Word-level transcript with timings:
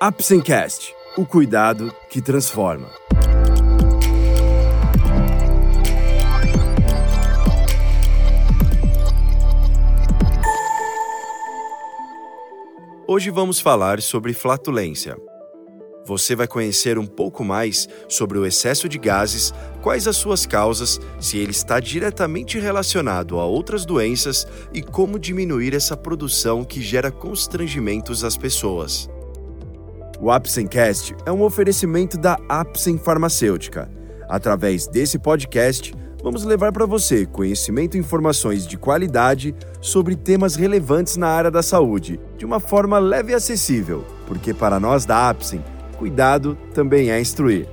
Apsencast, 0.00 0.94
o 1.16 1.26
cuidado 1.26 1.92
que 2.08 2.22
transforma. 2.22 2.88
Hoje 13.08 13.28
vamos 13.30 13.58
falar 13.58 14.00
sobre 14.00 14.32
flatulência. 14.32 15.16
Você 16.06 16.36
vai 16.36 16.46
conhecer 16.46 16.96
um 16.96 17.04
pouco 17.04 17.42
mais 17.42 17.88
sobre 18.08 18.38
o 18.38 18.46
excesso 18.46 18.88
de 18.88 18.98
gases, 18.98 19.52
quais 19.82 20.06
as 20.06 20.16
suas 20.16 20.46
causas, 20.46 21.00
se 21.18 21.38
ele 21.38 21.50
está 21.50 21.80
diretamente 21.80 22.56
relacionado 22.60 23.36
a 23.40 23.44
outras 23.44 23.84
doenças 23.84 24.46
e 24.72 24.80
como 24.80 25.18
diminuir 25.18 25.74
essa 25.74 25.96
produção 25.96 26.64
que 26.64 26.80
gera 26.80 27.10
constrangimentos 27.10 28.22
às 28.22 28.36
pessoas. 28.36 29.10
O 30.20 30.32
Apsencast 30.32 31.14
é 31.24 31.30
um 31.30 31.42
oferecimento 31.42 32.18
da 32.18 32.36
Apsen 32.48 32.98
Farmacêutica. 32.98 33.88
Através 34.28 34.88
desse 34.88 35.16
podcast, 35.16 35.94
vamos 36.20 36.42
levar 36.42 36.72
para 36.72 36.86
você 36.86 37.24
conhecimento 37.24 37.96
e 37.96 38.00
informações 38.00 38.66
de 38.66 38.76
qualidade 38.76 39.54
sobre 39.80 40.16
temas 40.16 40.56
relevantes 40.56 41.16
na 41.16 41.28
área 41.28 41.52
da 41.52 41.62
saúde, 41.62 42.18
de 42.36 42.44
uma 42.44 42.58
forma 42.58 42.98
leve 42.98 43.30
e 43.30 43.34
acessível, 43.36 44.04
porque 44.26 44.52
para 44.52 44.80
nós 44.80 45.04
da 45.04 45.30
Apsen, 45.30 45.62
cuidado 45.96 46.58
também 46.74 47.12
é 47.12 47.20
instruir. 47.20 47.68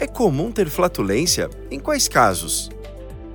É 0.00 0.08
comum 0.08 0.50
ter 0.50 0.68
flatulência? 0.68 1.48
Em 1.70 1.78
quais 1.78 2.08
casos? 2.08 2.70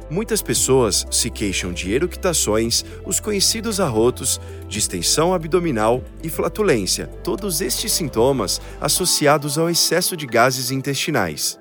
Muitas 0.09 0.41
pessoas 0.41 1.05
se 1.09 1.31
queixam 1.31 1.73
de 1.73 1.91
eructações, 1.91 2.85
os 3.03 3.19
conhecidos 3.19 3.79
arrotos, 3.79 4.39
distensão 4.67 5.33
abdominal 5.33 6.03
e 6.21 6.29
flatulência, 6.29 7.07
todos 7.23 7.59
estes 7.59 7.91
sintomas 7.91 8.61
associados 8.79 9.57
ao 9.57 9.67
excesso 9.67 10.15
de 10.15 10.27
gases 10.27 10.69
intestinais. 10.69 11.59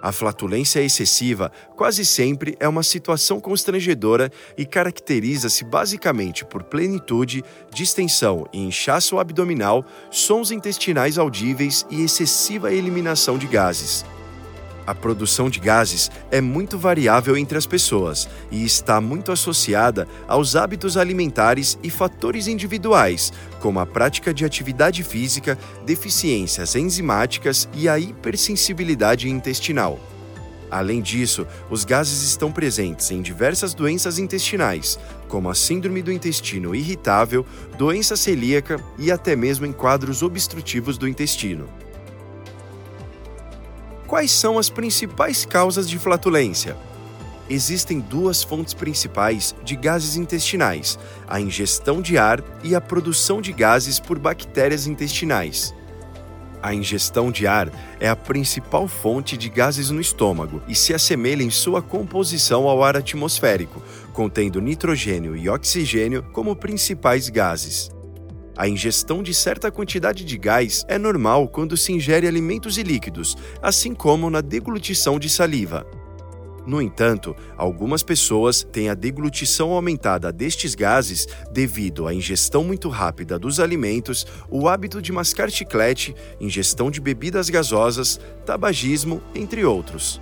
A 0.00 0.12
flatulência 0.12 0.80
excessiva 0.80 1.50
quase 1.74 2.04
sempre 2.04 2.56
é 2.60 2.68
uma 2.68 2.82
situação 2.82 3.40
constrangedora 3.40 4.30
e 4.56 4.64
caracteriza-se 4.64 5.64
basicamente 5.64 6.44
por 6.44 6.62
plenitude, 6.62 7.42
distensão 7.74 8.46
e 8.52 8.58
inchaço 8.58 9.18
abdominal, 9.18 9.84
sons 10.10 10.50
intestinais 10.50 11.18
audíveis 11.18 11.84
e 11.90 12.02
excessiva 12.02 12.72
eliminação 12.72 13.36
de 13.36 13.46
gases. 13.46 14.04
A 14.86 14.94
produção 14.94 15.50
de 15.50 15.58
gases 15.58 16.10
é 16.30 16.40
muito 16.40 16.78
variável 16.78 17.36
entre 17.36 17.58
as 17.58 17.66
pessoas 17.66 18.28
e 18.52 18.64
está 18.64 19.00
muito 19.00 19.32
associada 19.32 20.06
aos 20.28 20.54
hábitos 20.54 20.96
alimentares 20.96 21.76
e 21.82 21.90
fatores 21.90 22.46
individuais, 22.46 23.32
como 23.58 23.80
a 23.80 23.86
prática 23.86 24.32
de 24.32 24.44
atividade 24.44 25.02
física, 25.02 25.58
deficiências 25.84 26.76
enzimáticas 26.76 27.68
e 27.74 27.88
a 27.88 27.98
hipersensibilidade 27.98 29.28
intestinal. 29.28 29.98
Além 30.70 31.00
disso, 31.00 31.46
os 31.70 31.84
gases 31.84 32.22
estão 32.22 32.50
presentes 32.50 33.10
em 33.10 33.22
diversas 33.22 33.72
doenças 33.72 34.18
intestinais, 34.18 34.98
como 35.28 35.48
a 35.48 35.54
síndrome 35.54 36.02
do 36.02 36.12
intestino 36.12 36.74
irritável, 36.74 37.46
doença 37.78 38.16
celíaca 38.16 38.80
e 38.98 39.10
até 39.10 39.36
mesmo 39.36 39.66
em 39.66 39.72
quadros 39.72 40.22
obstrutivos 40.22 40.98
do 40.98 41.08
intestino. 41.08 41.68
Quais 44.06 44.30
são 44.30 44.56
as 44.56 44.70
principais 44.70 45.44
causas 45.44 45.88
de 45.88 45.98
flatulência? 45.98 46.76
Existem 47.50 47.98
duas 47.98 48.42
fontes 48.42 48.72
principais 48.72 49.54
de 49.64 49.74
gases 49.74 50.16
intestinais: 50.16 50.96
a 51.26 51.40
ingestão 51.40 52.00
de 52.00 52.16
ar 52.16 52.42
e 52.62 52.74
a 52.74 52.80
produção 52.80 53.40
de 53.40 53.52
gases 53.52 53.98
por 53.98 54.18
bactérias 54.18 54.86
intestinais. 54.86 55.74
A 56.62 56.72
ingestão 56.72 57.30
de 57.30 57.46
ar 57.46 57.70
é 58.00 58.08
a 58.08 58.16
principal 58.16 58.88
fonte 58.88 59.36
de 59.36 59.48
gases 59.48 59.90
no 59.90 60.00
estômago 60.00 60.62
e 60.66 60.74
se 60.74 60.94
assemelha 60.94 61.42
em 61.42 61.50
sua 61.50 61.82
composição 61.82 62.68
ao 62.68 62.82
ar 62.82 62.96
atmosférico, 62.96 63.82
contendo 64.12 64.60
nitrogênio 64.60 65.36
e 65.36 65.48
oxigênio 65.48 66.24
como 66.32 66.56
principais 66.56 67.28
gases. 67.28 67.95
A 68.56 68.66
ingestão 68.66 69.22
de 69.22 69.34
certa 69.34 69.70
quantidade 69.70 70.24
de 70.24 70.38
gás 70.38 70.82
é 70.88 70.96
normal 70.98 71.46
quando 71.46 71.76
se 71.76 71.92
ingere 71.92 72.26
alimentos 72.26 72.78
e 72.78 72.82
líquidos, 72.82 73.36
assim 73.60 73.94
como 73.94 74.30
na 74.30 74.40
deglutição 74.40 75.18
de 75.18 75.28
saliva. 75.28 75.86
No 76.66 76.80
entanto, 76.80 77.36
algumas 77.56 78.02
pessoas 78.02 78.64
têm 78.64 78.88
a 78.88 78.94
deglutição 78.94 79.72
aumentada 79.72 80.32
destes 80.32 80.74
gases 80.74 81.28
devido 81.52 82.08
à 82.08 82.14
ingestão 82.14 82.64
muito 82.64 82.88
rápida 82.88 83.38
dos 83.38 83.60
alimentos, 83.60 84.26
o 84.50 84.68
hábito 84.68 85.02
de 85.02 85.12
mascar 85.12 85.50
chiclete, 85.50 86.16
ingestão 86.40 86.90
de 86.90 87.00
bebidas 87.00 87.50
gasosas, 87.50 88.18
tabagismo, 88.46 89.22
entre 89.34 89.64
outros. 89.66 90.20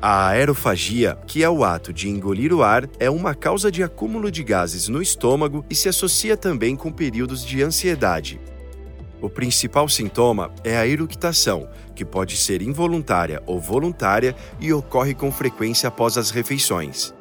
A 0.00 0.28
aerofagia, 0.28 1.18
que 1.26 1.42
é 1.42 1.50
o 1.50 1.64
ato 1.64 1.92
de 1.92 2.08
engolir 2.08 2.52
o 2.52 2.62
ar, 2.62 2.88
é 3.00 3.10
uma 3.10 3.34
causa 3.34 3.68
de 3.68 3.82
acúmulo 3.82 4.30
de 4.30 4.44
gases 4.44 4.86
no 4.86 5.02
estômago 5.02 5.64
e 5.68 5.74
se 5.74 5.88
associa 5.88 6.36
também 6.36 6.76
com 6.76 6.92
períodos 6.92 7.44
de 7.44 7.60
ansiedade. 7.64 8.40
O 9.20 9.28
principal 9.28 9.88
sintoma 9.88 10.52
é 10.62 10.76
a 10.78 10.86
eructação, 10.86 11.68
que 11.96 12.04
pode 12.04 12.36
ser 12.36 12.62
involuntária 12.62 13.42
ou 13.44 13.58
voluntária 13.60 14.36
e 14.60 14.72
ocorre 14.72 15.14
com 15.14 15.32
frequência 15.32 15.88
após 15.88 16.16
as 16.16 16.30
refeições. 16.30 17.12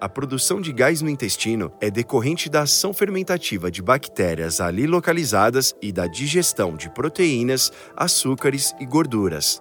A 0.00 0.08
produção 0.08 0.58
de 0.58 0.72
gás 0.72 1.02
no 1.02 1.10
intestino 1.10 1.70
é 1.82 1.90
decorrente 1.90 2.48
da 2.48 2.62
ação 2.62 2.94
fermentativa 2.94 3.70
de 3.70 3.82
bactérias 3.82 4.58
ali 4.58 4.86
localizadas 4.86 5.74
e 5.82 5.92
da 5.92 6.06
digestão 6.06 6.74
de 6.74 6.88
proteínas, 6.88 7.70
açúcares 7.94 8.74
e 8.80 8.86
gorduras. 8.86 9.60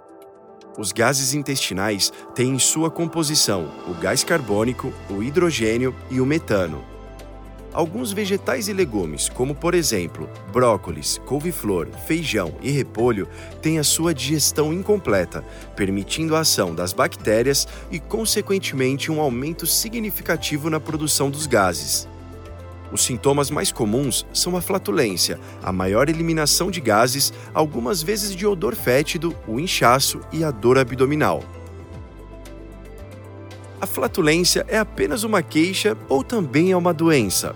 Os 0.79 0.94
gases 0.94 1.34
intestinais 1.34 2.09
têm 2.34 2.51
em 2.51 2.57
sua 2.57 2.90
composição 2.90 3.69
o 3.85 3.94
gás 3.94 4.23
carbônico, 4.23 4.94
o 5.09 5.22
hidrogênio 5.22 5.94
e 6.09 6.22
o 6.22 6.25
metano. 6.25 6.81
Alguns 7.73 8.13
vegetais 8.13 8.69
e 8.69 8.73
legumes, 8.73 9.28
como 9.28 9.53
por 9.53 9.73
exemplo 9.73 10.29
brócolis, 10.53 11.19
couve-flor, 11.25 11.90
feijão 12.07 12.53
e 12.62 12.72
repolho, 12.72 13.28
têm 13.62 13.78
a 13.78 13.84
sua 13.84 14.13
digestão 14.13 14.72
incompleta, 14.72 15.44
permitindo 15.75 16.34
a 16.34 16.40
ação 16.40 16.73
das 16.73 16.94
bactérias 16.94 17.67
e, 17.91 18.00
consequentemente, 18.00 19.11
um 19.11 19.19
aumento 19.19 19.67
significativo 19.67 20.69
na 20.69 20.79
produção 20.79 21.29
dos 21.29 21.46
gases. 21.46 22.07
Os 22.91 23.03
sintomas 23.03 23.51
mais 23.51 23.72
comuns 23.72 24.25
são 24.33 24.57
a 24.57 24.61
flatulência, 24.61 25.39
a 25.61 25.72
maior 25.72 26.09
eliminação 26.09 26.72
de 26.72 26.81
gases, 26.81 27.31
algumas 27.53 28.01
vezes 28.01 28.35
de 28.35 28.47
odor 28.47 28.75
fétido, 28.75 29.35
o 29.47 29.59
inchaço 29.59 30.19
e 30.31 30.44
a 30.44 30.50
dor 30.50 30.77
abdominal. 30.77 31.44
A 33.79 33.85
flatulência 33.85 34.66
é 34.67 34.78
apenas 34.78 35.23
uma 35.23 35.41
queixa 35.41 35.95
ou 36.09 36.23
também 36.23 36.72
é 36.72 36.78
uma 36.78 36.94
doença? 36.94 37.55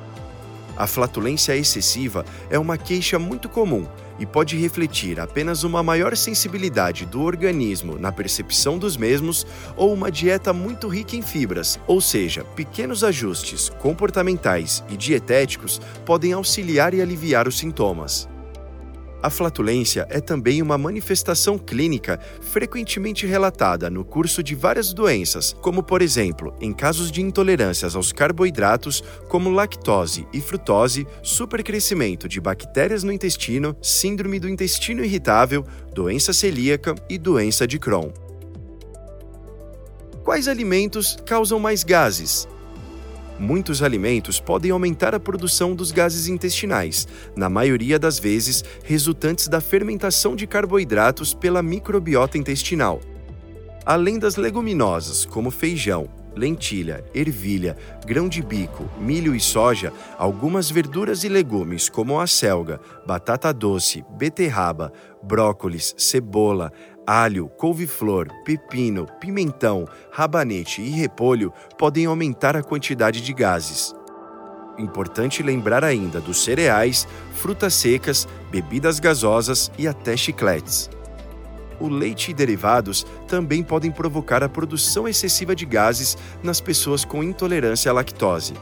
A 0.78 0.88
flatulência 0.88 1.56
excessiva 1.56 2.26
é 2.50 2.58
uma 2.58 2.78
queixa 2.78 3.20
muito 3.20 3.50
comum 3.50 3.86
e 4.24 4.26
pode 4.26 4.58
refletir 4.58 5.20
apenas 5.20 5.66
uma 5.66 5.84
maior 5.84 6.16
sensibilidade 6.16 7.06
do 7.06 7.22
organismo 7.22 8.00
na 8.00 8.10
percepção 8.10 8.78
dos 8.78 8.96
mesmos 8.96 9.46
ou 9.76 9.94
uma 9.94 10.10
dieta 10.10 10.54
muito 10.54 10.88
rica 10.88 11.18
em 11.18 11.22
fibras, 11.22 11.78
ou 11.86 12.00
seja, 12.00 12.46
pequenos 12.56 13.04
ajustes 13.04 13.68
comportamentais 13.68 14.82
e 14.90 14.96
dietéticos 14.96 15.82
podem 16.06 16.32
auxiliar 16.32 16.94
e 16.94 17.02
aliviar 17.02 17.50
os 17.50 17.58
sintomas. 17.58 18.33
A 19.24 19.30
flatulência 19.30 20.06
é 20.10 20.20
também 20.20 20.62
uma 20.62 20.78
manifestação 20.78 21.58
clínica 21.58 22.20
frequentemente 22.42 23.26
relatada 23.26 23.90
no 23.90 24.04
curso 24.04 24.44
de 24.44 24.54
várias 24.54 24.94
doenças, 24.94 25.56
como, 25.62 25.82
por 25.82 26.02
exemplo, 26.02 26.54
em 26.60 26.74
casos 26.74 27.10
de 27.10 27.22
intolerâncias 27.22 27.96
aos 27.96 28.12
carboidratos, 28.12 29.02
como 29.30 29.50
lactose 29.50 30.28
e 30.34 30.42
frutose, 30.42 31.08
supercrescimento 31.22 32.28
de 32.28 32.42
bactérias 32.42 33.02
no 33.02 33.14
intestino, 33.14 33.78
síndrome 33.82 34.42
do 34.42 34.50
intestino 34.50 35.02
irritável, 35.06 35.66
doença 35.94 36.34
celíaca 36.34 36.94
e 37.10 37.18
doença 37.18 37.66
de 37.66 37.80
Crohn. 37.80 38.12
Quais 40.22 40.50
alimentos 40.50 41.18
causam 41.26 41.60
mais 41.60 41.86
gases? 41.86 42.46
Muitos 43.44 43.84
alimentos 43.84 44.40
podem 44.40 44.72
aumentar 44.72 45.14
a 45.14 45.20
produção 45.20 45.76
dos 45.76 45.92
gases 45.92 46.30
intestinais, 46.30 47.06
na 47.36 47.50
maioria 47.50 48.00
das 48.00 48.18
vezes 48.18 48.64
resultantes 48.86 49.50
da 49.50 49.60
fermentação 49.60 50.34
de 50.34 50.48
carboidratos 50.48 51.34
pela 51.34 51.62
microbiota 51.62 52.38
intestinal. 52.38 53.02
Além 53.86 54.18
das 54.18 54.38
leguminosas, 54.38 55.26
como 55.26 55.52
feijão, 55.52 56.08
lentilha, 56.34 57.04
ervilha, 57.14 57.76
grão 58.06 58.30
de 58.30 58.42
bico, 58.42 58.90
milho 58.98 59.36
e 59.36 59.42
soja, 59.42 59.92
algumas 60.18 60.72
verduras 60.72 61.26
e 61.26 61.28
legumes, 61.28 61.90
como 61.90 62.22
a 62.22 62.28
selga, 62.28 62.80
batata 63.06 63.54
doce, 63.54 64.06
beterraba, 64.18 64.94
brócolis, 65.22 65.94
cebola, 65.98 66.72
alho, 67.06 67.50
couve-flor, 67.58 68.28
pepino, 68.44 69.08
pimentão, 69.20 69.88
rabanete 70.12 70.82
e 70.82 70.90
repolho 70.90 71.54
podem 71.78 72.06
aumentar 72.06 72.56
a 72.56 72.64
quantidade 72.64 73.22
de 73.22 73.34
gases. 73.34 73.94
Importante 74.78 75.44
lembrar 75.44 75.84
ainda 75.84 76.20
dos 76.20 76.44
cereais, 76.44 77.08
frutas 77.34 77.74
secas, 77.74 78.28
bebidas 78.50 79.00
gasosas 79.00 79.72
e 79.78 79.88
até 79.88 80.18
chicletes. 80.18 80.90
O 81.80 81.88
leite 81.88 82.32
e 82.32 82.34
derivados 82.34 83.06
também 83.28 83.62
podem 83.62 83.92
provocar 83.92 84.44
a 84.44 84.50
produção 84.50 85.08
excessiva 85.08 85.56
de 85.56 85.66
gases 85.66 86.18
nas 86.42 86.62
pessoas 86.62 87.04
com 87.04 87.24
intolerância 87.24 87.92
à 87.92 87.94
lactose. 87.94 88.54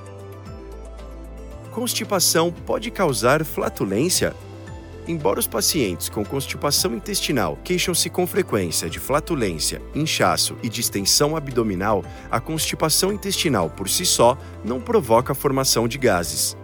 Constipação 1.71 2.51
pode 2.51 2.91
causar 2.91 3.45
flatulência? 3.45 4.35
Embora 5.11 5.41
os 5.41 5.45
pacientes 5.45 6.07
com 6.07 6.23
constipação 6.23 6.95
intestinal 6.95 7.59
queixam-se 7.65 8.09
com 8.09 8.25
frequência 8.25 8.89
de 8.89 8.97
flatulência, 8.97 9.81
inchaço 9.93 10.55
e 10.63 10.69
distensão 10.69 11.35
abdominal, 11.35 12.01
a 12.31 12.39
constipação 12.39 13.11
intestinal 13.11 13.69
por 13.69 13.89
si 13.89 14.05
só 14.05 14.37
não 14.63 14.79
provoca 14.79 15.33
a 15.33 15.35
formação 15.35 15.85
de 15.85 15.97
gases. 15.97 16.55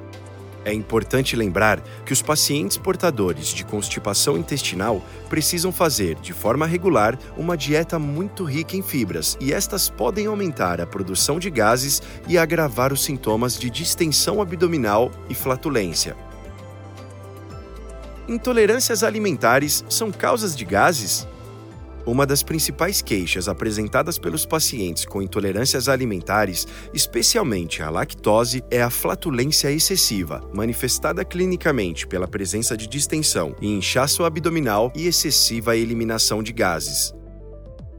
É 0.63 0.71
importante 0.71 1.35
lembrar 1.35 1.81
que 2.05 2.13
os 2.13 2.21
pacientes 2.21 2.77
portadores 2.77 3.47
de 3.47 3.65
constipação 3.65 4.37
intestinal 4.37 5.03
precisam 5.29 5.73
fazer, 5.73 6.15
de 6.15 6.31
forma 6.31 6.65
regular, 6.65 7.19
uma 7.35 7.57
dieta 7.57 7.99
muito 7.99 8.45
rica 8.45 8.77
em 8.77 8.81
fibras, 8.81 9.37
e 9.41 9.51
estas 9.51 9.89
podem 9.89 10.27
aumentar 10.27 10.79
a 10.79 10.87
produção 10.87 11.37
de 11.37 11.49
gases 11.49 12.01
e 12.29 12.37
agravar 12.37 12.93
os 12.93 13.03
sintomas 13.03 13.59
de 13.59 13.69
distensão 13.69 14.41
abdominal 14.41 15.11
e 15.29 15.35
flatulência. 15.35 16.15
Intolerâncias 18.27 19.03
alimentares 19.03 19.85
são 19.87 20.11
causas 20.11 20.53
de 20.53 20.65
gases? 20.65 21.25
Uma 22.05 22.25
das 22.25 22.43
principais 22.43 23.01
queixas 23.01 23.47
apresentadas 23.47 24.17
pelos 24.17 24.45
pacientes 24.45 25.05
com 25.05 25.21
intolerâncias 25.21 25.87
alimentares, 25.87 26.67
especialmente 26.93 27.81
à 27.81 27.89
lactose, 27.89 28.61
é 28.69 28.81
a 28.81 28.89
flatulência 28.89 29.71
excessiva, 29.71 30.41
manifestada 30.53 31.23
clinicamente 31.23 32.05
pela 32.05 32.27
presença 32.27 32.75
de 32.75 32.85
distensão 32.85 33.55
e 33.61 33.67
inchaço 33.67 34.25
abdominal 34.25 34.91
e 34.93 35.07
excessiva 35.07 35.77
eliminação 35.77 36.43
de 36.43 36.51
gases. 36.51 37.13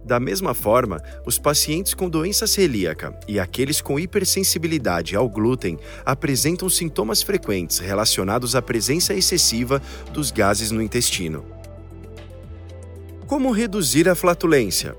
Da 0.08 0.18
mesma 0.18 0.54
forma, 0.54 1.02
os 1.26 1.38
pacientes 1.38 1.92
com 1.92 2.08
doença 2.08 2.46
celíaca 2.46 3.14
e 3.28 3.38
aqueles 3.38 3.82
com 3.82 4.00
hipersensibilidade 4.00 5.14
ao 5.14 5.28
glúten 5.28 5.78
apresentam 6.02 6.66
sintomas 6.70 7.20
frequentes 7.20 7.78
relacionados 7.78 8.56
à 8.56 8.62
presença 8.62 9.12
excessiva 9.12 9.82
dos 10.10 10.30
gases 10.30 10.70
no 10.70 10.80
intestino. 10.80 11.44
Como 13.26 13.52
reduzir 13.52 14.08
a 14.08 14.14
flatulência? 14.14 14.96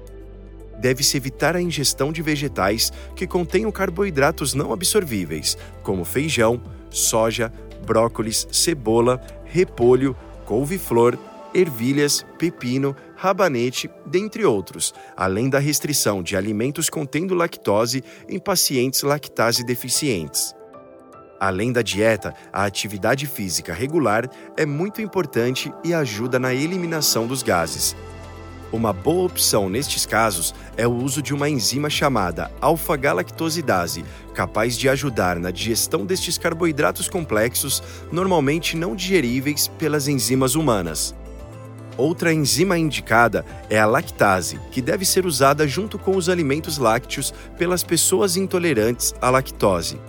Deve-se 0.77 1.17
evitar 1.17 1.55
a 1.55 1.61
ingestão 1.61 2.11
de 2.11 2.21
vegetais 2.21 2.93
que 3.15 3.25
contenham 3.25 3.71
carboidratos 3.71 4.53
não 4.53 4.71
absorvíveis, 4.71 5.57
como 5.81 6.05
feijão, 6.05 6.61
soja, 6.91 7.51
brócolis, 7.83 8.47
cebola, 8.51 9.19
repolho, 9.43 10.15
couve-flor, 10.45 11.17
ervilhas, 11.53 12.25
pepino, 12.37 12.95
rabanete, 13.15 13.89
dentre 14.05 14.45
outros, 14.45 14.93
além 15.15 15.49
da 15.49 15.59
restrição 15.59 16.23
de 16.23 16.35
alimentos 16.35 16.89
contendo 16.89 17.35
lactose 17.35 18.03
em 18.27 18.39
pacientes 18.39 19.03
lactase 19.03 19.63
deficientes. 19.63 20.55
Além 21.39 21.71
da 21.71 21.81
dieta, 21.81 22.33
a 22.51 22.65
atividade 22.65 23.25
física 23.25 23.73
regular 23.73 24.29
é 24.57 24.65
muito 24.65 25.01
importante 25.01 25.71
e 25.83 25.93
ajuda 25.93 26.37
na 26.37 26.53
eliminação 26.53 27.27
dos 27.27 27.41
gases. 27.41 27.95
Uma 28.71 28.93
boa 28.93 29.25
opção 29.25 29.67
nestes 29.67 30.05
casos 30.05 30.53
é 30.77 30.85
o 30.85 30.93
uso 30.93 31.23
de 31.23 31.33
uma 31.33 31.49
enzima 31.49 31.89
chamada 31.89 32.51
alfa-galactosidase, 32.61 34.05
capaz 34.35 34.77
de 34.77 34.87
ajudar 34.87 35.39
na 35.39 35.49
digestão 35.49 36.05
destes 36.05 36.37
carboidratos 36.37 37.09
complexos, 37.09 37.81
normalmente 38.11 38.77
não 38.77 38.95
digeríveis 38.95 39.67
pelas 39.67 40.07
enzimas 40.07 40.53
humanas. 40.53 41.15
Outra 41.99 42.33
enzima 42.33 42.77
indicada 42.77 43.45
é 43.69 43.77
a 43.77 43.85
lactase, 43.85 44.57
que 44.71 44.81
deve 44.81 45.03
ser 45.03 45.25
usada 45.25 45.67
junto 45.67 45.99
com 45.99 46.15
os 46.15 46.29
alimentos 46.29 46.77
lácteos 46.77 47.33
pelas 47.57 47.83
pessoas 47.83 48.37
intolerantes 48.37 49.13
à 49.21 49.29
lactose. 49.29 49.99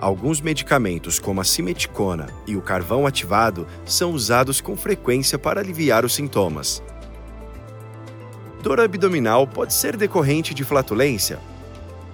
Alguns 0.00 0.40
medicamentos, 0.40 1.20
como 1.20 1.40
a 1.40 1.44
simeticona 1.44 2.26
e 2.48 2.56
o 2.56 2.60
carvão 2.60 3.06
ativado, 3.06 3.64
são 3.84 4.10
usados 4.10 4.60
com 4.60 4.76
frequência 4.76 5.38
para 5.38 5.60
aliviar 5.60 6.04
os 6.04 6.16
sintomas. 6.16 6.82
Dor 8.60 8.80
abdominal 8.80 9.46
pode 9.46 9.72
ser 9.72 9.96
decorrente 9.96 10.52
de 10.52 10.64
flatulência? 10.64 11.38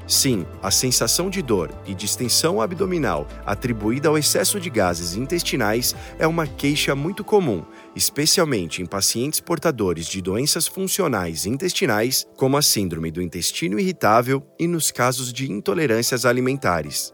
Sim, 0.07 0.47
a 0.63 0.71
sensação 0.71 1.29
de 1.29 1.43
dor 1.43 1.69
e 1.85 1.93
distensão 1.93 2.61
abdominal 2.61 3.27
atribuída 3.45 4.09
ao 4.09 4.17
excesso 4.17 4.61
de 4.61 4.71
gases 4.71 5.17
intestinais 5.17 5.97
é 6.17 6.27
uma 6.29 6.47
queixa 6.47 6.95
muito 6.95 7.25
comum, 7.25 7.65
especialmente 7.95 8.81
em 8.81 8.87
pacientes 8.87 9.41
portadores 9.41 10.07
de 10.07 10.23
doenças 10.23 10.69
funcionais 10.69 11.45
intestinais, 11.45 12.25
como 12.37 12.57
a 12.57 12.63
síndrome 12.63 13.11
do 13.11 13.21
intestino 13.21 13.81
irritável 13.81 14.47
e 14.61 14.69
nos 14.69 14.93
casos 14.93 15.33
de 15.33 15.51
intolerâncias 15.51 16.25
alimentares. 16.25 17.13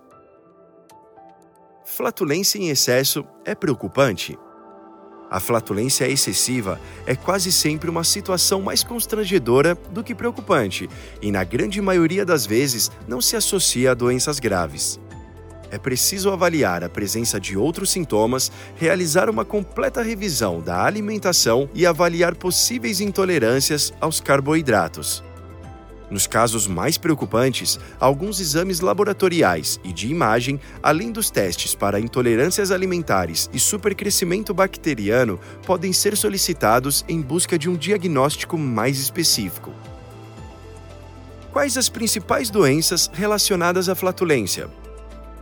Flatulência 1.86 2.58
em 2.58 2.68
excesso 2.68 3.24
é 3.44 3.54
preocupante? 3.54 4.38
A 5.30 5.40
flatulência 5.40 6.06
excessiva 6.06 6.78
é 7.06 7.16
quase 7.16 7.50
sempre 7.50 7.88
uma 7.88 8.04
situação 8.04 8.60
mais 8.60 8.84
constrangedora 8.84 9.74
do 9.90 10.04
que 10.04 10.14
preocupante 10.14 10.88
e, 11.22 11.30
na 11.32 11.42
grande 11.42 11.80
maioria 11.80 12.24
das 12.24 12.44
vezes, 12.44 12.90
não 13.08 13.20
se 13.20 13.34
associa 13.34 13.92
a 13.92 13.94
doenças 13.94 14.38
graves. 14.38 15.00
É 15.70 15.78
preciso 15.78 16.30
avaliar 16.30 16.84
a 16.84 16.88
presença 16.90 17.40
de 17.40 17.56
outros 17.56 17.90
sintomas, 17.90 18.52
realizar 18.76 19.30
uma 19.30 19.42
completa 19.42 20.02
revisão 20.02 20.60
da 20.60 20.84
alimentação 20.84 21.66
e 21.74 21.86
avaliar 21.86 22.34
possíveis 22.34 23.00
intolerâncias 23.00 23.90
aos 23.98 24.20
carboidratos. 24.20 25.24
Nos 26.12 26.26
casos 26.26 26.66
mais 26.66 26.98
preocupantes, 26.98 27.80
alguns 27.98 28.38
exames 28.38 28.80
laboratoriais 28.80 29.80
e 29.82 29.94
de 29.94 30.08
imagem, 30.08 30.60
além 30.82 31.10
dos 31.10 31.30
testes 31.30 31.74
para 31.74 31.98
intolerâncias 31.98 32.70
alimentares 32.70 33.48
e 33.50 33.58
supercrescimento 33.58 34.52
bacteriano, 34.52 35.40
podem 35.64 35.90
ser 35.90 36.14
solicitados 36.14 37.02
em 37.08 37.18
busca 37.18 37.58
de 37.58 37.70
um 37.70 37.74
diagnóstico 37.74 38.58
mais 38.58 38.98
específico. 38.98 39.72
Quais 41.50 41.78
as 41.78 41.88
principais 41.88 42.50
doenças 42.50 43.10
relacionadas 43.14 43.88
à 43.88 43.94
flatulência? 43.94 44.68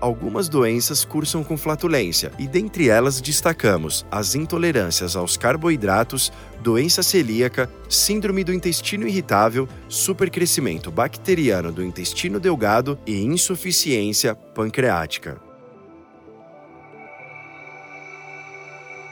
Algumas 0.01 0.49
doenças 0.49 1.05
cursam 1.05 1.45
com 1.45 1.57
flatulência, 1.57 2.33
e 2.39 2.47
dentre 2.47 2.89
elas 2.89 3.21
destacamos 3.21 4.07
as 4.11 4.35
intolerâncias 4.35 5.15
aos 5.15 5.37
carboidratos, 5.37 6.33
doença 6.63 7.03
celíaca, 7.03 7.71
síndrome 7.89 8.43
do 8.43 8.53
intestino 8.53 9.07
irritável, 9.07 9.69
supercrescimento 9.89 10.91
bacteriano 10.91 11.71
do 11.71 11.85
intestino 11.85 12.41
delgado 12.41 12.99
e 13.07 13.23
insuficiência 13.23 14.35
pancreática. 14.35 15.41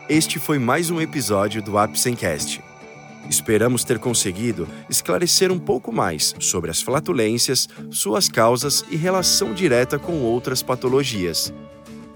Este 0.08 0.38
foi 0.38 0.58
mais 0.58 0.88
um 0.90 1.00
episódio 1.02 1.60
do 1.60 1.76
Apsencast. 1.76 2.67
Esperamos 3.28 3.84
ter 3.84 3.98
conseguido 3.98 4.66
esclarecer 4.88 5.52
um 5.52 5.58
pouco 5.58 5.92
mais 5.92 6.34
sobre 6.40 6.70
as 6.70 6.80
flatulências, 6.80 7.68
suas 7.90 8.28
causas 8.28 8.84
e 8.90 8.96
relação 8.96 9.52
direta 9.52 9.98
com 9.98 10.22
outras 10.22 10.62
patologias. 10.62 11.52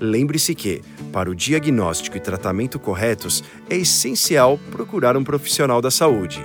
Lembre-se 0.01 0.55
que, 0.55 0.83
para 1.13 1.31
o 1.31 1.35
diagnóstico 1.35 2.17
e 2.17 2.21
tratamento 2.21 2.79
corretos, 2.79 3.45
é 3.71 3.77
essencial 3.77 4.59
procurar 4.71 5.17
um 5.17 5.23
profissional 5.23 5.81
da 5.81 5.91
saúde. 5.91 6.45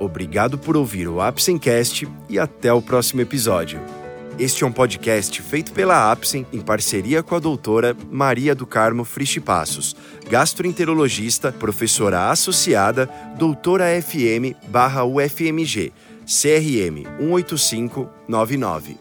Obrigado 0.00 0.56
por 0.56 0.76
ouvir 0.76 1.08
o 1.08 1.20
Apsencast 1.20 2.08
e 2.28 2.38
até 2.38 2.72
o 2.72 2.80
próximo 2.80 3.20
episódio. 3.20 3.97
Este 4.38 4.62
é 4.62 4.66
um 4.66 4.70
podcast 4.70 5.42
feito 5.42 5.72
pela 5.72 6.12
Apsen 6.12 6.46
em 6.52 6.60
parceria 6.60 7.24
com 7.24 7.34
a 7.34 7.40
doutora 7.40 7.96
Maria 8.08 8.54
do 8.54 8.64
Carmo 8.64 9.04
Frisch 9.04 9.40
Passos, 9.40 9.96
gastroenterologista, 10.30 11.50
professora 11.50 12.30
associada, 12.30 13.10
doutora 13.36 13.86
FM 14.00 14.54
barra 14.68 15.04
UFMG, 15.04 15.92
CRM 16.24 17.02
18599. 17.18 18.96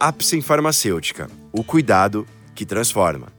Apsen 0.00 0.42
Farmacêutica, 0.42 1.30
o 1.52 1.62
cuidado 1.62 2.26
que 2.52 2.66
transforma. 2.66 3.35